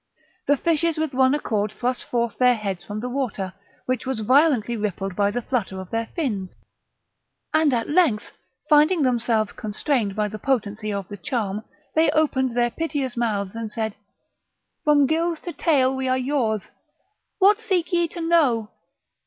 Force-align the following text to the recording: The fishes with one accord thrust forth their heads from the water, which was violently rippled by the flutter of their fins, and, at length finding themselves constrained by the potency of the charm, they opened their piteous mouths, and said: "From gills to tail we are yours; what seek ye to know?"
The 0.47 0.57
fishes 0.57 0.97
with 0.97 1.13
one 1.13 1.35
accord 1.35 1.71
thrust 1.71 2.05
forth 2.05 2.39
their 2.39 2.55
heads 2.55 2.83
from 2.83 3.01
the 3.01 3.07
water, 3.07 3.53
which 3.85 4.07
was 4.07 4.21
violently 4.21 4.75
rippled 4.75 5.15
by 5.15 5.29
the 5.29 5.43
flutter 5.43 5.79
of 5.79 5.91
their 5.91 6.07
fins, 6.15 6.55
and, 7.53 7.71
at 7.71 7.87
length 7.87 8.31
finding 8.67 9.03
themselves 9.03 9.51
constrained 9.51 10.15
by 10.15 10.27
the 10.27 10.39
potency 10.39 10.91
of 10.91 11.07
the 11.07 11.17
charm, 11.17 11.61
they 11.93 12.09
opened 12.13 12.55
their 12.57 12.71
piteous 12.71 13.15
mouths, 13.15 13.53
and 13.53 13.71
said: 13.71 13.93
"From 14.83 15.05
gills 15.05 15.39
to 15.41 15.53
tail 15.53 15.95
we 15.95 16.07
are 16.07 16.17
yours; 16.17 16.71
what 17.37 17.59
seek 17.61 17.93
ye 17.93 18.07
to 18.07 18.21
know?" 18.21 18.71